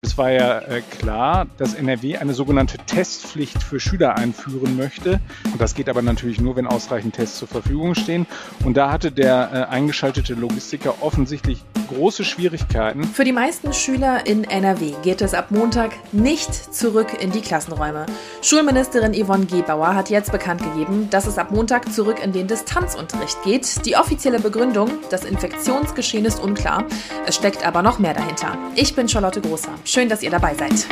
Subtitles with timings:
[0.00, 5.18] Es war ja äh, klar, dass NRW eine sogenannte Testpflicht für Schüler einführen möchte.
[5.50, 8.28] Und das geht aber natürlich nur, wenn ausreichend Tests zur Verfügung stehen.
[8.64, 13.04] Und da hatte der äh, eingeschaltete Logistiker offensichtlich große Schwierigkeiten.
[13.04, 18.06] Für die meisten Schüler in NRW geht es ab Montag nicht zurück in die Klassenräume.
[18.42, 23.42] Schulministerin Yvonne Gebauer hat jetzt bekannt gegeben, dass es ab Montag zurück in den Distanzunterricht
[23.42, 23.84] geht.
[23.84, 26.84] Die offizielle Begründung, das Infektionsgeschehen ist unklar.
[27.26, 28.56] Es steckt aber noch mehr dahinter.
[28.74, 29.70] Ich bin Charlotte Großer.
[29.84, 30.86] Schön, dass ihr dabei seid.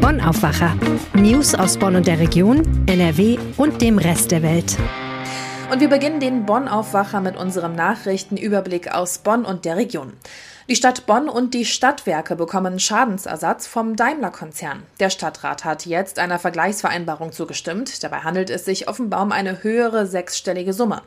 [0.00, 0.76] Bonn Aufwacher.
[1.14, 4.76] News aus Bonn und der Region, NRW und dem Rest der Welt.
[5.70, 10.12] Und wir beginnen den Bonn-Aufwacher mit unserem Nachrichtenüberblick aus Bonn und der Region.
[10.68, 14.82] Die Stadt Bonn und die Stadtwerke bekommen Schadensersatz vom Daimler-Konzern.
[14.98, 18.02] Der Stadtrat hat jetzt einer Vergleichsvereinbarung zugestimmt.
[18.02, 21.02] Dabei handelt es sich offenbar um eine höhere sechsstellige Summe.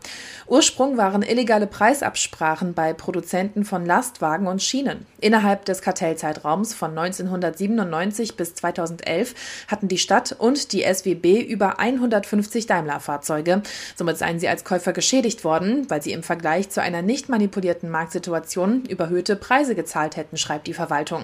[0.47, 5.05] Ursprung waren illegale Preisabsprachen bei Produzenten von Lastwagen und Schienen.
[5.19, 9.35] Innerhalb des Kartellzeitraums von 1997 bis 2011
[9.67, 13.61] hatten die Stadt und die SWB über 150 Daimler-Fahrzeuge.
[13.97, 17.89] Somit seien sie als Käufer geschädigt worden, weil sie im Vergleich zu einer nicht manipulierten
[17.89, 21.23] Marktsituation überhöhte Preise gezahlt hätten, schreibt die Verwaltung.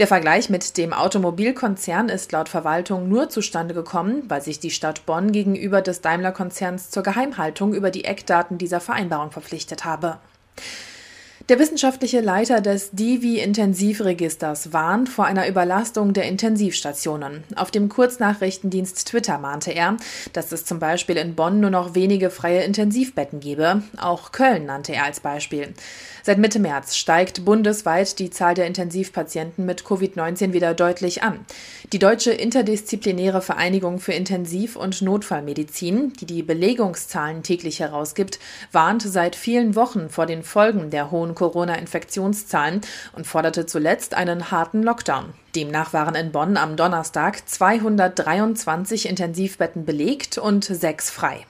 [0.00, 5.06] Der Vergleich mit dem Automobilkonzern ist laut Verwaltung nur zustande gekommen, weil sich die Stadt
[5.06, 10.18] Bonn gegenüber des Daimler-Konzerns zur Geheimhaltung über die Eckdaten dieser Vereinbarung verpflichtet habe.
[11.48, 17.42] Der wissenschaftliche Leiter des Divi-Intensivregisters warnt vor einer Überlastung der Intensivstationen.
[17.56, 19.96] Auf dem Kurznachrichtendienst Twitter mahnte er,
[20.32, 23.82] dass es zum Beispiel in Bonn nur noch wenige freie Intensivbetten gebe.
[24.00, 25.74] Auch Köln nannte er als Beispiel.
[26.22, 31.46] Seit Mitte März steigt bundesweit die Zahl der Intensivpatienten mit Covid-19 wieder deutlich an.
[31.92, 38.38] Die Deutsche Interdisziplinäre Vereinigung für Intensiv- und Notfallmedizin, die die Belegungszahlen täglich herausgibt,
[38.72, 42.82] warnt seit vielen Wochen vor den Folgen der hohen Corona-Infektionszahlen
[43.14, 45.32] und forderte zuletzt einen harten Lockdown.
[45.56, 51.46] Demnach waren in Bonn am Donnerstag 223 Intensivbetten belegt und sechs frei.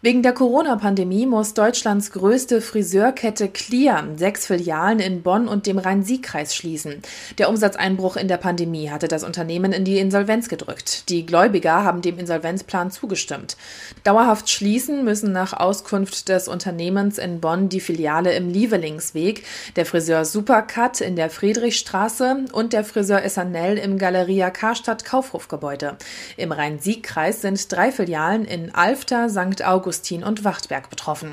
[0.00, 6.54] Wegen der Corona-Pandemie muss Deutschlands größte Friseurkette Clear sechs Filialen in Bonn und dem Rhein-Sieg-Kreis
[6.54, 7.02] schließen.
[7.38, 11.08] Der Umsatzeinbruch in der Pandemie hatte das Unternehmen in die Insolvenz gedrückt.
[11.08, 13.56] Die Gläubiger haben dem Insolvenzplan zugestimmt.
[14.04, 19.44] Dauerhaft schließen müssen nach Auskunft des Unternehmens in Bonn die Filiale im Lievelingsweg,
[19.74, 25.96] der Friseur Supercut in der Friedrichstraße und der Friseur Essanel im Galeria Karstadt Kaufhofgebäude.
[26.36, 29.66] Im Rhein-Sieg-Kreis sind drei Filialen in Alfter, St.
[29.66, 31.32] August Augustin und Wachtberg betroffen.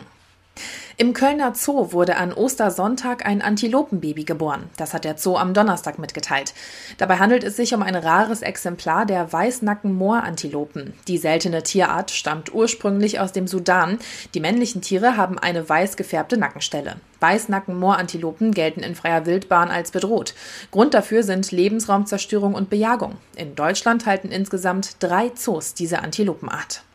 [0.96, 4.70] Im Kölner Zoo wurde an Ostersonntag ein Antilopenbaby geboren.
[4.78, 6.54] Das hat der Zoo am Donnerstag mitgeteilt.
[6.98, 10.94] Dabei handelt es sich um ein rares Exemplar der Weißnacken-Moorantilopen.
[11.10, 14.00] Die seltene Tierart stammt ursprünglich aus dem Sudan.
[14.34, 16.96] Die männlichen Tiere haben eine weiß gefärbte Nackenstelle.
[17.20, 20.34] Weißnacken-Moorantilopen gelten in freier Wildbahn als bedroht.
[20.72, 23.18] Grund dafür sind Lebensraumzerstörung und Bejagung.
[23.36, 26.86] In Deutschland halten insgesamt drei Zoos diese Antilopenart.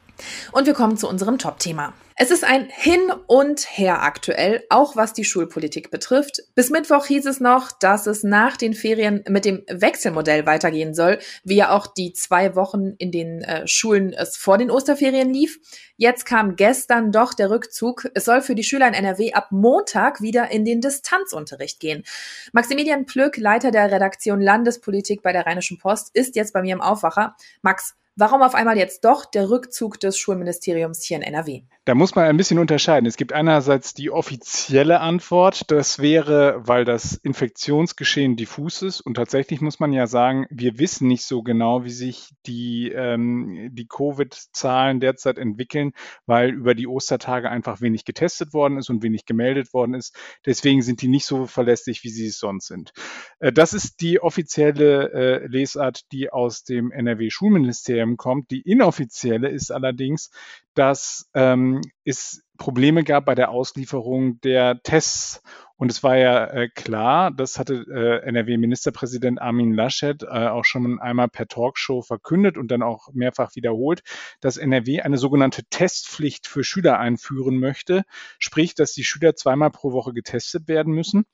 [0.52, 1.94] Und wir kommen zu unserem Top-Thema.
[2.22, 6.42] Es ist ein Hin und Her aktuell, auch was die Schulpolitik betrifft.
[6.54, 11.18] Bis Mittwoch hieß es noch, dass es nach den Ferien mit dem Wechselmodell weitergehen soll,
[11.44, 15.60] wie ja auch die zwei Wochen in den äh, Schulen es vor den Osterferien lief.
[15.96, 18.10] Jetzt kam gestern doch der Rückzug.
[18.12, 22.04] Es soll für die Schüler in NRW ab Montag wieder in den Distanzunterricht gehen.
[22.52, 26.82] Maximilian Plück, Leiter der Redaktion Landespolitik bei der Rheinischen Post, ist jetzt bei mir im
[26.82, 27.34] Aufwacher.
[27.62, 31.62] Max, Warum auf einmal jetzt doch der Rückzug des Schulministeriums hier in NRW?
[31.86, 33.06] Da muss man ein bisschen unterscheiden.
[33.06, 39.00] Es gibt einerseits die offizielle Antwort, das wäre, weil das Infektionsgeschehen diffus ist.
[39.00, 43.70] Und tatsächlich muss man ja sagen, wir wissen nicht so genau, wie sich die, ähm,
[43.72, 45.92] die Covid-Zahlen derzeit entwickeln,
[46.26, 50.14] weil über die Ostertage einfach wenig getestet worden ist und wenig gemeldet worden ist.
[50.44, 52.92] Deswegen sind die nicht so verlässlich, wie sie es sonst sind.
[53.38, 58.50] Äh, das ist die offizielle äh, Lesart, die aus dem NRW-Schulministerium kommt.
[58.50, 60.30] Die inoffizielle ist allerdings,
[60.74, 65.42] dass ähm, es Probleme gab bei der Auslieferung der Tests.
[65.76, 71.00] Und es war ja äh, klar, das hatte äh, NRW-Ministerpräsident Armin Laschet äh, auch schon
[71.00, 74.02] einmal per Talkshow verkündet und dann auch mehrfach wiederholt,
[74.40, 78.02] dass NRW eine sogenannte Testpflicht für Schüler einführen möchte.
[78.38, 81.24] Sprich, dass die Schüler zweimal pro Woche getestet werden müssen.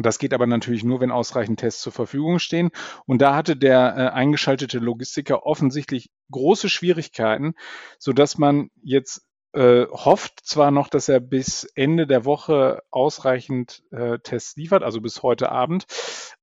[0.00, 2.70] Das geht aber natürlich nur, wenn ausreichend Tests zur Verfügung stehen.
[3.06, 7.54] Und da hatte der äh, eingeschaltete Logistiker offensichtlich große Schwierigkeiten,
[7.98, 9.22] so dass man jetzt
[9.54, 15.00] äh, hofft zwar noch, dass er bis Ende der Woche ausreichend äh, Tests liefert, also
[15.00, 15.86] bis heute Abend,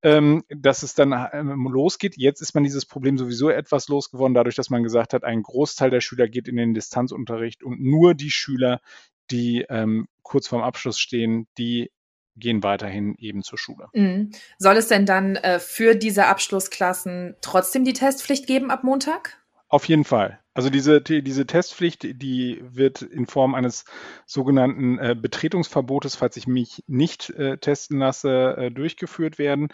[0.02, 2.18] ähm, dass es dann ähm, losgeht.
[2.18, 5.92] Jetzt ist man dieses Problem sowieso etwas losgeworden, dadurch, dass man gesagt hat, ein Großteil
[5.92, 8.81] der Schüler geht in den Distanzunterricht und nur die Schüler,
[9.30, 11.92] die ähm, kurz vorm Abschluss stehen, die
[12.35, 13.87] gehen weiterhin eben zur Schule.
[13.93, 14.31] Mhm.
[14.57, 19.37] Soll es denn dann äh, für diese Abschlussklassen trotzdem die Testpflicht geben ab Montag?
[19.67, 20.39] Auf jeden Fall.
[20.56, 23.84] Also diese, diese Testpflicht, die wird in Form eines
[24.25, 29.68] sogenannten äh, Betretungsverbotes, falls ich mich nicht äh, testen lasse, äh, durchgeführt werden.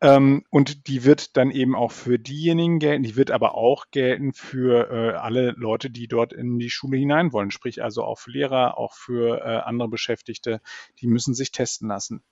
[0.00, 4.32] Ähm, und die wird dann eben auch für diejenigen gelten, die wird aber auch gelten
[4.32, 7.52] für äh, alle Leute, die dort in die Schule hinein wollen.
[7.52, 10.60] Sprich also auch für Lehrer, auch für äh, andere Beschäftigte,
[11.00, 12.24] die müssen sich testen lassen.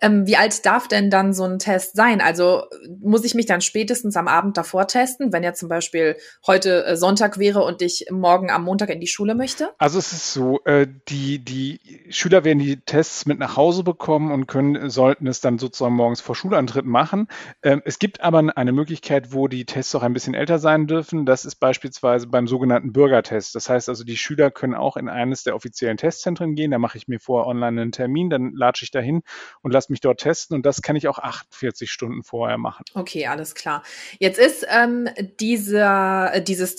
[0.00, 2.22] Ähm, wie alt darf denn dann so ein Test sein?
[2.22, 2.64] Also
[2.98, 6.16] muss ich mich dann spätestens am Abend davor testen, wenn ja zum Beispiel
[6.46, 9.74] heute äh, Sonntag wäre und ich morgen am Montag in die Schule möchte?
[9.76, 14.32] Also es ist so, äh, die, die Schüler werden die Tests mit nach Hause bekommen
[14.32, 17.28] und können, sollten es dann sozusagen morgens vor Schulantritt machen.
[17.62, 21.26] Ähm, es gibt aber eine Möglichkeit, wo die Tests auch ein bisschen älter sein dürfen.
[21.26, 23.54] Das ist beispielsweise beim sogenannten Bürgertest.
[23.54, 26.70] Das heißt also, die Schüler können auch in eines der offiziellen Testzentren gehen.
[26.70, 29.22] Da mache ich mir vorher online einen Termin, dann latsche ich dahin
[29.62, 30.54] und lasse mich dort testen.
[30.54, 32.84] Und das kann ich auch 48 Stunden vorher machen.
[32.94, 33.82] Okay, alles klar.
[34.20, 35.08] Jetzt ist ähm,
[35.40, 36.76] dieser, dieses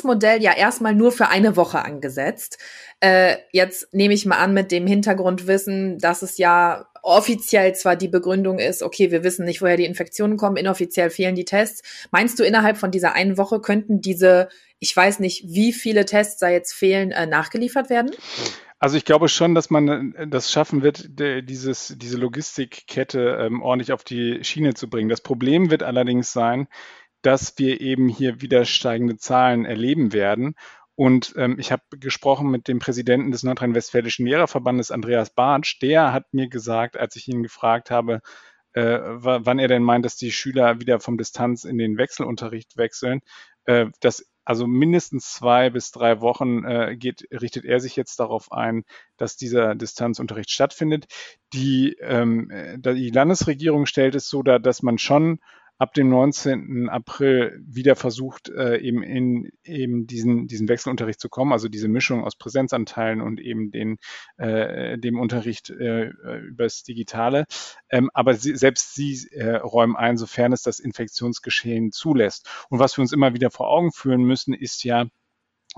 [0.00, 2.58] Distanzmodell ja erstmal nur für eine Woche angesetzt.
[3.00, 8.08] Äh, jetzt nehme ich mal an mit dem Hintergrundwissen, dass es ja offiziell zwar die
[8.08, 11.82] Begründung ist, okay, wir wissen nicht, woher die Infektionen kommen, inoffiziell fehlen die Tests.
[12.10, 14.48] Meinst du, innerhalb von dieser einen Woche könnten diese,
[14.80, 18.10] ich weiß nicht, wie viele Tests da jetzt fehlen, äh, nachgeliefert werden?
[18.78, 23.92] Also ich glaube schon, dass man äh, das schaffen wird, dieses, diese Logistikkette ähm, ordentlich
[23.92, 25.08] auf die Schiene zu bringen.
[25.08, 26.68] Das Problem wird allerdings sein,
[27.22, 30.54] dass wir eben hier wieder steigende Zahlen erleben werden.
[30.94, 35.80] Und ähm, ich habe gesprochen mit dem Präsidenten des Nordrhein-Westfälischen Lehrerverbandes, Andreas Bartsch.
[35.80, 38.20] Der hat mir gesagt, als ich ihn gefragt habe,
[38.72, 43.20] äh, wann er denn meint, dass die Schüler wieder vom Distanz in den Wechselunterricht wechseln,
[43.64, 48.50] äh, dass also mindestens zwei bis drei Wochen äh, geht, richtet er sich jetzt darauf
[48.50, 48.84] ein,
[49.16, 51.06] dass dieser Distanzunterricht stattfindet.
[51.52, 55.38] Die, ähm, äh, die Landesregierung stellt es so dar, dass man schon
[55.80, 56.90] ab dem 19.
[56.90, 62.22] April wieder versucht, äh, eben in eben diesen, diesen Wechselunterricht zu kommen, also diese Mischung
[62.22, 63.96] aus Präsenzanteilen und eben den,
[64.36, 66.10] äh, dem Unterricht äh,
[66.46, 67.46] übers Digitale.
[67.88, 72.46] Ähm, aber sie, selbst sie äh, räumen ein, sofern es das Infektionsgeschehen zulässt.
[72.68, 75.06] Und was wir uns immer wieder vor Augen führen müssen, ist ja,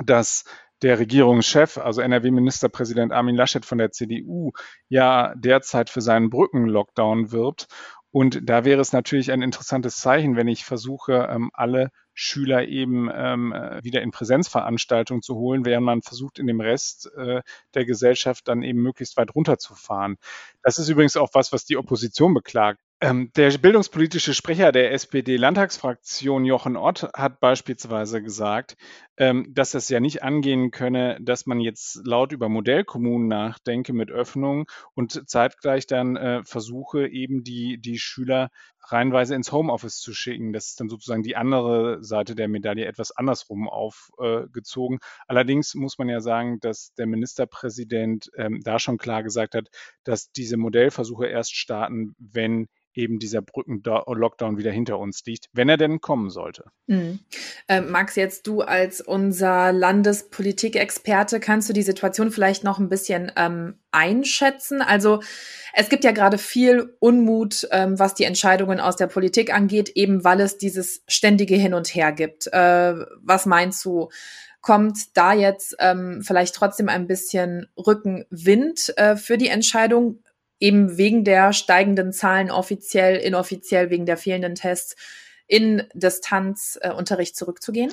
[0.04, 0.44] dass
[0.82, 4.50] der Regierungschef, also NRW-Ministerpräsident Armin Laschet von der CDU,
[4.88, 7.68] ja derzeit für seinen Brückenlockdown wirbt
[8.12, 13.08] und da wäre es natürlich ein interessantes Zeichen, wenn ich versuche, ähm, alle Schüler eben
[13.12, 17.40] ähm, äh, wieder in Präsenzveranstaltungen zu holen, während man versucht, in dem Rest äh,
[17.72, 20.16] der Gesellschaft dann eben möglichst weit runterzufahren.
[20.62, 22.80] Das ist übrigens auch was, was die Opposition beklagt.
[23.02, 28.76] Ähm, der bildungspolitische Sprecher der SPD-Landtagsfraktion Jochen Ott hat beispielsweise gesagt,
[29.16, 34.12] ähm, dass es ja nicht angehen könne, dass man jetzt laut über Modellkommunen nachdenke mit
[34.12, 38.50] Öffnung und zeitgleich dann äh, versuche, eben die, die Schüler
[38.84, 40.52] reihenweise ins Homeoffice zu schicken.
[40.52, 44.98] Das ist dann sozusagen die andere Seite der Medaille etwas andersrum aufgezogen.
[44.98, 49.68] Äh, Allerdings muss man ja sagen, dass der Ministerpräsident ähm, da schon klar gesagt hat,
[50.04, 55.76] dass diese Modellversuche erst starten, wenn eben dieser Brücken-Lockdown wieder hinter uns liegt, wenn er
[55.76, 56.64] denn kommen sollte.
[56.86, 57.20] Mhm.
[57.68, 63.32] Äh, Max, jetzt du als unser Landespolitikexperte, kannst du die Situation vielleicht noch ein bisschen
[63.36, 64.82] ähm, einschätzen?
[64.82, 65.20] Also
[65.72, 70.24] es gibt ja gerade viel Unmut, ähm, was die Entscheidungen aus der Politik angeht, eben
[70.24, 72.46] weil es dieses ständige Hin und Her gibt.
[72.48, 74.08] Äh, was meinst du?
[74.60, 80.22] Kommt da jetzt ähm, vielleicht trotzdem ein bisschen Rückenwind äh, für die Entscheidung?
[80.62, 84.94] eben wegen der steigenden Zahlen offiziell, inoffiziell, wegen der fehlenden Tests
[85.52, 87.92] in Distanzunterricht zurückzugehen?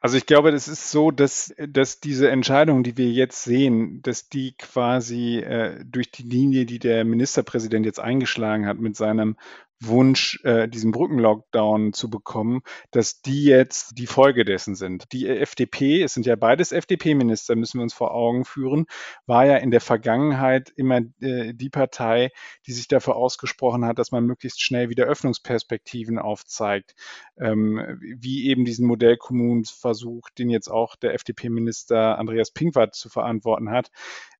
[0.00, 4.28] Also ich glaube, das ist so, dass, dass diese Entscheidung, die wir jetzt sehen, dass
[4.28, 9.36] die quasi äh, durch die Linie, die der Ministerpräsident jetzt eingeschlagen hat mit seinem
[9.82, 12.60] Wunsch, äh, diesen Brückenlockdown zu bekommen,
[12.90, 15.12] dass die jetzt die Folge dessen sind.
[15.12, 18.86] Die FDP, es sind ja beides FDP-Minister, müssen wir uns vor Augen führen,
[19.26, 22.30] war ja in der Vergangenheit immer äh, die Partei,
[22.66, 26.94] die sich dafür ausgesprochen hat, dass man möglichst schnell wieder Öffnungsperspektiven aufzeigt,
[27.38, 33.90] ähm, wie eben diesen Modellkommunenversuch, den jetzt auch der FDP-Minister Andreas Pinkwart zu verantworten hat.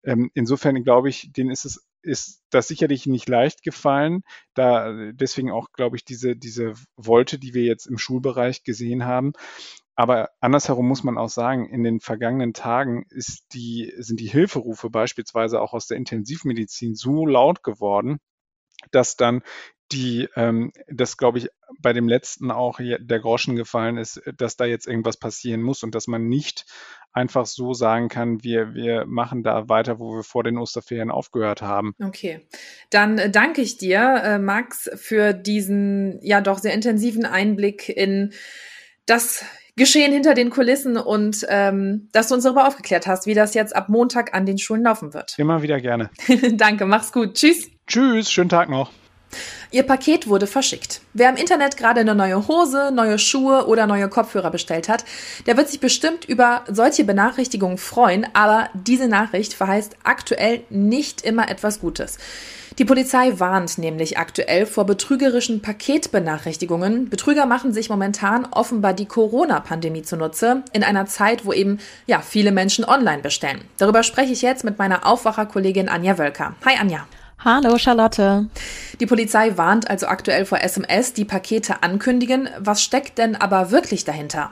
[0.03, 4.23] Ähm, insofern glaube ich, denen ist es ist das sicherlich nicht leicht gefallen.
[4.55, 9.33] Da deswegen auch, glaube ich, diese, diese Wolte, die wir jetzt im Schulbereich gesehen haben.
[9.95, 14.89] Aber andersherum muss man auch sagen, in den vergangenen Tagen ist die, sind die Hilferufe
[14.89, 18.19] beispielsweise auch aus der Intensivmedizin so laut geworden,
[18.93, 19.43] dass dann
[19.93, 24.65] die, ähm, das glaube ich, bei dem letzten auch der Groschen gefallen ist, dass da
[24.65, 26.67] jetzt irgendwas passieren muss und dass man nicht
[27.13, 31.63] einfach so sagen kann, wir, wir machen da weiter, wo wir vor den Osterferien aufgehört
[31.63, 31.95] haben.
[32.03, 32.47] Okay,
[32.91, 38.33] dann äh, danke ich dir, äh, Max, für diesen ja doch sehr intensiven Einblick in
[39.07, 39.45] das
[39.77, 43.75] Geschehen hinter den Kulissen und ähm, dass du uns darüber aufgeklärt hast, wie das jetzt
[43.75, 45.39] ab Montag an den Schulen laufen wird.
[45.39, 46.11] Immer wieder gerne.
[46.53, 47.35] Danke, mach's gut.
[47.35, 47.71] Tschüss.
[47.87, 48.91] Tschüss, schönen Tag noch.
[49.71, 51.01] Ihr Paket wurde verschickt.
[51.15, 55.05] Wer im Internet gerade eine neue Hose, neue Schuhe oder neue Kopfhörer bestellt hat,
[55.47, 61.49] der wird sich bestimmt über solche Benachrichtigungen freuen, aber diese Nachricht verheißt aktuell nicht immer
[61.49, 62.19] etwas Gutes.
[62.79, 67.11] Die Polizei warnt nämlich aktuell vor betrügerischen Paketbenachrichtigungen.
[67.11, 72.53] Betrüger machen sich momentan offenbar die Corona-Pandemie zunutze, in einer Zeit, wo eben ja viele
[72.53, 73.65] Menschen online bestellen.
[73.77, 76.55] Darüber spreche ich jetzt mit meiner Aufwacherkollegin Anja Wölker.
[76.65, 77.07] Hi Anja.
[77.43, 78.51] Hallo Charlotte.
[79.01, 82.51] Die Polizei warnt also aktuell vor SMS, die Pakete ankündigen.
[82.59, 84.51] Was steckt denn aber wirklich dahinter?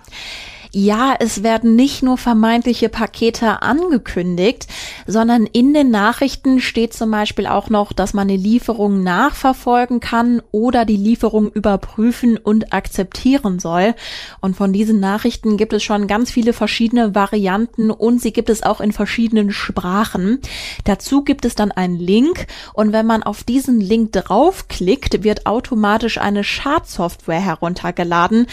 [0.70, 4.66] Ja, es werden nicht nur vermeintliche Pakete angekündigt,
[5.06, 10.42] sondern in den Nachrichten steht zum Beispiel auch noch, dass man eine Lieferung nachverfolgen kann
[10.50, 13.94] oder die Lieferung überprüfen und akzeptieren soll.
[14.40, 18.62] Und von diesen Nachrichten gibt es schon ganz viele verschiedene Varianten und sie gibt es
[18.62, 20.40] auch in verschiedenen Sprachen.
[20.84, 26.18] Dazu gibt es dann einen Link und wenn man auf diesen Link draufklickt, wird automatisch
[26.18, 28.46] eine Schadsoftware heruntergeladen.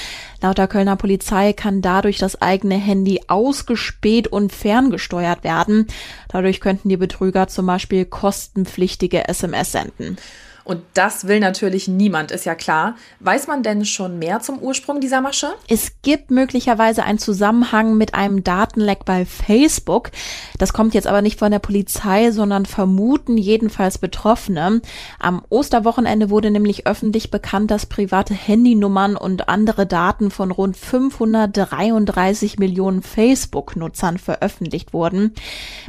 [0.46, 5.88] Laut der Kölner Polizei kann dadurch das eigene Handy ausgespäht und ferngesteuert werden.
[6.28, 10.18] Dadurch könnten die Betrüger zum Beispiel kostenpflichtige SMS senden.
[10.66, 12.96] Und das will natürlich niemand, ist ja klar.
[13.20, 15.54] Weiß man denn schon mehr zum Ursprung dieser Masche?
[15.68, 20.10] Es gibt möglicherweise einen Zusammenhang mit einem Datenleck bei Facebook.
[20.58, 24.82] Das kommt jetzt aber nicht von der Polizei, sondern vermuten jedenfalls Betroffene.
[25.20, 32.58] Am Osterwochenende wurde nämlich öffentlich bekannt, dass private Handynummern und andere Daten von rund 533
[32.58, 35.36] Millionen Facebook-Nutzern veröffentlicht wurden.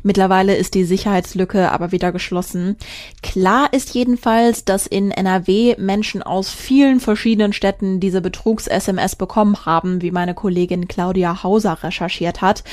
[0.03, 2.77] Mittlerweile ist die Sicherheitslücke aber wieder geschlossen.
[3.23, 10.03] Klar ist jedenfalls, dass in NRW Menschen aus vielen verschiedenen Städten diese Betrugs-SMS bekommen haben,
[10.03, 12.65] wie meine Kollegin Claudia Hauser recherchiert hat.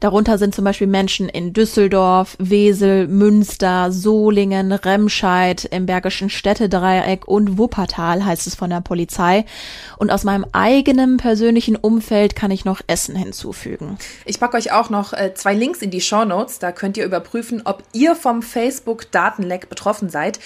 [0.00, 7.58] Darunter sind zum Beispiel Menschen in Düsseldorf, Wesel, Münster, Solingen, Remscheid, im Bergischen Städtedreieck und
[7.58, 9.44] Wuppertal, heißt es von der Polizei.
[9.98, 13.98] Und aus meinem eigenen persönlichen Umfeld kann ich noch Essen hinzufügen.
[14.24, 16.58] Ich packe euch auch noch äh, zwei Links in die Show Notes.
[16.58, 20.40] Da könnt ihr überprüfen, ob ihr vom Facebook-Datenleck betroffen seid.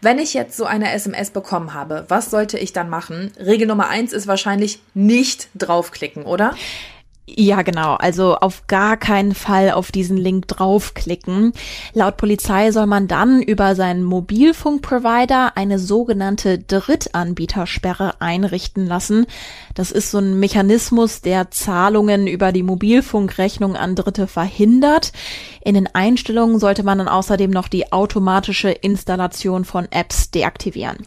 [0.00, 3.32] Wenn ich jetzt so eine SMS bekommen habe, was sollte ich dann machen?
[3.38, 6.54] Regel Nummer eins ist wahrscheinlich nicht draufklicken, oder?
[7.24, 7.94] Ja, genau.
[7.94, 11.52] Also auf gar keinen Fall auf diesen Link draufklicken.
[11.94, 19.26] Laut Polizei soll man dann über seinen Mobilfunkprovider eine sogenannte Drittanbietersperre einrichten lassen.
[19.76, 25.12] Das ist so ein Mechanismus, der Zahlungen über die Mobilfunkrechnung an Dritte verhindert.
[25.64, 30.98] In den Einstellungen sollte man dann außerdem noch die automatische Installation von Apps deaktivieren.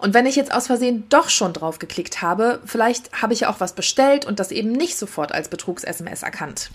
[0.00, 3.50] Und wenn ich jetzt aus Versehen doch schon drauf geklickt habe, vielleicht habe ich ja
[3.50, 6.70] auch was bestellt und das eben nicht sofort als Betrugs-SMS erkannt.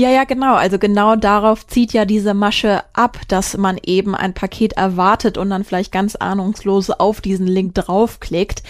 [0.00, 0.54] Ja, ja, genau.
[0.54, 5.50] Also genau darauf zieht ja diese Masche ab, dass man eben ein Paket erwartet und
[5.50, 8.62] dann vielleicht ganz ahnungslos auf diesen Link draufklickt.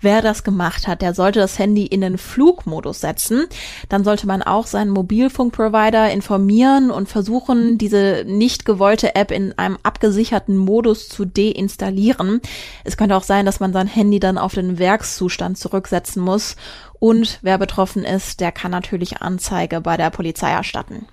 [0.00, 3.46] Wer das gemacht hat, der sollte das Handy in den Flugmodus setzen.
[3.88, 9.78] Dann sollte man auch seinen Mobilfunkprovider informieren und versuchen, diese nicht gewollte App in einem
[9.82, 12.40] abgesicherten Modus zu deinstallieren.
[12.84, 16.54] Es könnte auch sein, dass man sein Handy dann auf den Werkszustand zurücksetzen muss
[16.98, 21.06] und wer betroffen ist, der kann natürlich Anzeige bei der Polizei erstatten.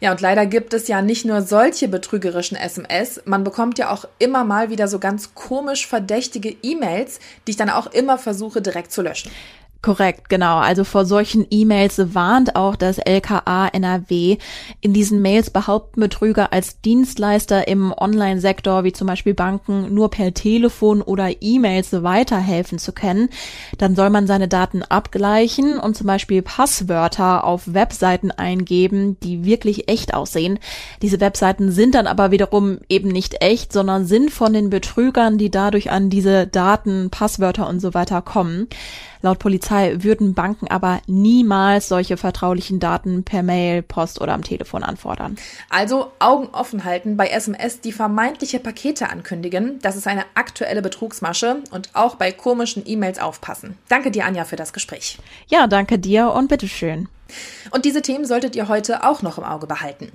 [0.00, 4.04] Ja, und leider gibt es ja nicht nur solche betrügerischen SMS, man bekommt ja auch
[4.18, 8.92] immer mal wieder so ganz komisch verdächtige E-Mails, die ich dann auch immer versuche direkt
[8.92, 9.30] zu löschen.
[9.84, 10.56] Korrekt, genau.
[10.60, 14.38] Also vor solchen E-Mails warnt auch das LKA NRW.
[14.80, 20.32] In diesen Mails behaupten Betrüger als Dienstleister im Online-Sektor, wie zum Beispiel Banken, nur per
[20.32, 23.28] Telefon oder E-Mails weiterhelfen zu können.
[23.76, 29.90] Dann soll man seine Daten abgleichen und zum Beispiel Passwörter auf Webseiten eingeben, die wirklich
[29.90, 30.60] echt aussehen.
[31.02, 35.50] Diese Webseiten sind dann aber wiederum eben nicht echt, sondern sind von den Betrügern, die
[35.50, 38.68] dadurch an diese Daten, Passwörter und so weiter kommen.
[39.24, 44.82] Laut Polizei würden Banken aber niemals solche vertraulichen Daten per Mail, Post oder am Telefon
[44.82, 45.38] anfordern.
[45.70, 49.78] Also Augen offen halten bei SMS, die vermeintliche Pakete ankündigen.
[49.80, 53.78] Das ist eine aktuelle Betrugsmasche und auch bei komischen E-Mails aufpassen.
[53.88, 55.16] Danke dir, Anja, für das Gespräch.
[55.48, 57.08] Ja, danke dir und bitteschön.
[57.70, 60.12] Und diese Themen solltet ihr heute auch noch im Auge behalten.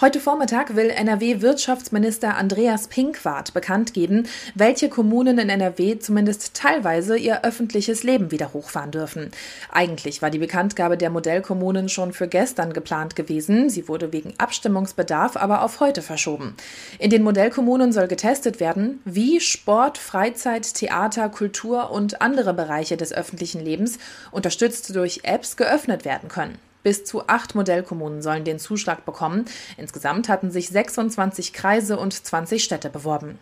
[0.00, 7.44] Heute Vormittag will NRW-Wirtschaftsminister Andreas Pinkwart bekannt geben, welche Kommunen in NRW zumindest teilweise ihr
[7.44, 9.30] öffentliches Leben wieder hochfahren dürfen.
[9.70, 13.70] Eigentlich war die Bekanntgabe der Modellkommunen schon für gestern geplant gewesen.
[13.70, 16.56] Sie wurde wegen Abstimmungsbedarf aber auf heute verschoben.
[16.98, 23.12] In den Modellkommunen soll getestet werden, wie Sport, Freizeit, Theater, Kultur und andere Bereiche des
[23.12, 23.98] öffentlichen Lebens,
[24.30, 26.53] unterstützt durch Apps, geöffnet werden können.
[26.84, 29.46] Bis zu acht Modellkommunen sollen den Zuschlag bekommen.
[29.76, 33.40] Insgesamt hatten sich 26 Kreise und 20 Städte beworben.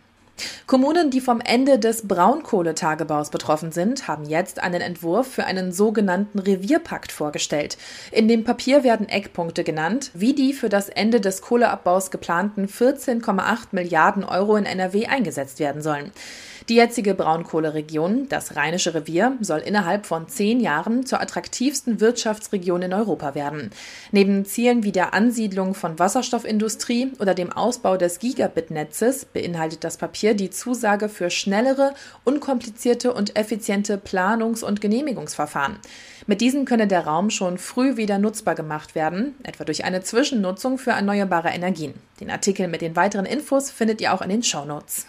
[0.67, 6.39] Kommunen, die vom Ende des Braunkohletagebaus betroffen sind, haben jetzt einen Entwurf für einen sogenannten
[6.39, 7.77] Revierpakt vorgestellt.
[8.11, 13.69] In dem Papier werden Eckpunkte genannt, wie die für das Ende des Kohleabbaus geplanten 14,8
[13.73, 16.13] Milliarden Euro in NRW eingesetzt werden sollen.
[16.69, 22.95] Die jetzige Braunkohleregion, das Rheinische Revier, soll innerhalb von zehn Jahren zur attraktivsten Wirtschaftsregion in
[22.95, 23.71] Europa werden.
[24.13, 30.22] Neben Zielen wie der Ansiedlung von Wasserstoffindustrie oder dem Ausbau des Gigabit-Netzes beinhaltet das Papier
[30.23, 35.77] die Zusage für schnellere, unkomplizierte und effiziente Planungs- und Genehmigungsverfahren.
[36.27, 40.79] Mit diesen könne der Raum schon früh wieder nutzbar gemacht werden, etwa durch eine Zwischennutzung
[40.79, 41.95] für erneuerbare Energien.
[42.21, 45.07] Den Artikel mit den weiteren Infos findet ihr auch in den Shownotes.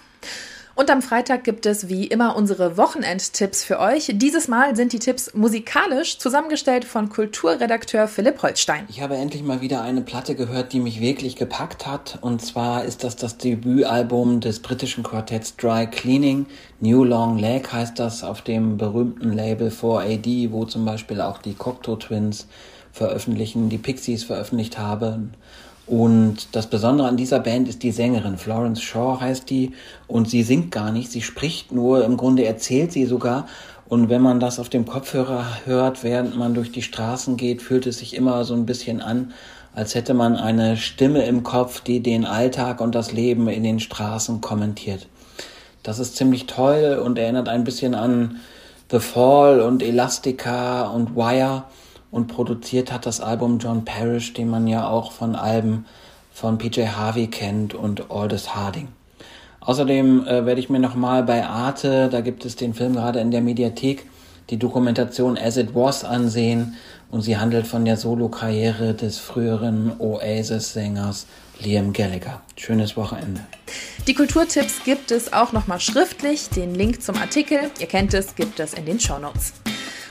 [0.76, 4.10] Und am Freitag gibt es wie immer unsere Wochenendtipps für euch.
[4.14, 8.88] Dieses Mal sind die Tipps musikalisch zusammengestellt von Kulturredakteur Philipp Holstein.
[8.90, 12.18] Ich habe endlich mal wieder eine Platte gehört, die mich wirklich gepackt hat.
[12.22, 16.48] Und zwar ist das das Debütalbum des britischen Quartetts Dry Cleaning.
[16.80, 21.54] New Long Leg heißt das auf dem berühmten Label 4AD, wo zum Beispiel auch die
[21.54, 22.48] Cocteau Twins
[22.92, 25.36] veröffentlichen, die Pixies veröffentlicht haben.
[25.86, 28.38] Und das Besondere an dieser Band ist die Sängerin.
[28.38, 29.72] Florence Shaw heißt die.
[30.08, 32.06] Und sie singt gar nicht, sie spricht nur.
[32.06, 33.48] Im Grunde erzählt sie sogar.
[33.88, 37.86] Und wenn man das auf dem Kopfhörer hört, während man durch die Straßen geht, fühlt
[37.86, 39.34] es sich immer so ein bisschen an,
[39.76, 43.80] als hätte man eine Stimme im Kopf, die den Alltag und das Leben in den
[43.80, 45.08] Straßen kommentiert.
[45.84, 48.38] Das ist ziemlich toll und erinnert ein bisschen an
[48.90, 51.66] The Fall und Elastica und Wire
[52.14, 55.86] und produziert hat das Album John Parrish, den man ja auch von Alben
[56.32, 58.88] von PJ Harvey kennt und Aldous Harding.
[59.62, 63.32] Außerdem äh, werde ich mir nochmal bei Arte, da gibt es den Film gerade in
[63.32, 64.06] der Mediathek,
[64.52, 66.76] die Dokumentation As It Was ansehen
[67.10, 71.26] und sie handelt von der Solo-Karriere des früheren Oasis-Sängers
[71.62, 72.42] Liam Gallagher.
[72.58, 73.42] Schönes Wochenende.
[74.06, 76.50] Die Kulturtipps gibt es auch nochmal schriftlich.
[76.50, 79.54] Den Link zum Artikel, ihr kennt es, gibt es in den Shownotes.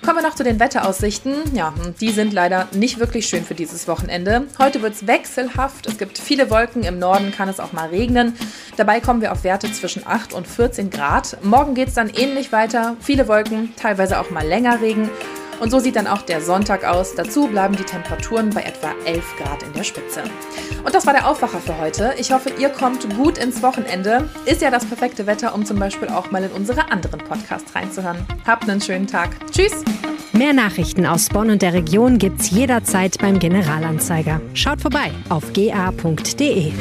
[0.04, 1.54] Kommen wir noch zu den Wetteraussichten.
[1.54, 4.48] Ja, die sind leider nicht wirklich schön für dieses Wochenende.
[4.58, 5.86] Heute wird es wechselhaft.
[5.86, 6.82] Es gibt viele Wolken.
[6.82, 8.34] Im Norden kann es auch mal regnen.
[8.76, 11.38] Dabei kommen wir auf Werte zwischen 8 und 14 Grad.
[11.44, 12.96] Morgen geht es dann ähnlich weiter.
[13.00, 15.08] Viele Wolken, teilweise auch mal länger Regen.
[15.62, 17.14] Und so sieht dann auch der Sonntag aus.
[17.14, 20.24] Dazu bleiben die Temperaturen bei etwa 11 Grad in der Spitze.
[20.84, 22.14] Und das war der Aufwacher für heute.
[22.18, 24.28] Ich hoffe, ihr kommt gut ins Wochenende.
[24.44, 28.26] Ist ja das perfekte Wetter, um zum Beispiel auch mal in unsere anderen Podcasts reinzuhören.
[28.44, 29.30] Habt einen schönen Tag.
[29.52, 29.84] Tschüss!
[30.32, 34.40] Mehr Nachrichten aus Bonn und der Region gibt's jederzeit beim Generalanzeiger.
[34.54, 36.72] Schaut vorbei auf ga.de.